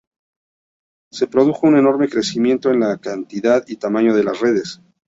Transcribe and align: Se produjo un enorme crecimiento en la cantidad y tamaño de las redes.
Se 1.11 1.27
produjo 1.27 1.67
un 1.67 1.77
enorme 1.77 2.09
crecimiento 2.09 2.71
en 2.71 2.79
la 2.79 2.97
cantidad 2.97 3.63
y 3.67 3.75
tamaño 3.75 4.15
de 4.15 4.23
las 4.23 4.39
redes. 4.39 4.81